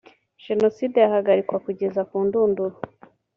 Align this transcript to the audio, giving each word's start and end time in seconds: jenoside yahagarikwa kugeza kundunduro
jenoside 0.45 0.95
yahagarikwa 0.99 1.57
kugeza 1.65 2.01
kundunduro 2.09 2.75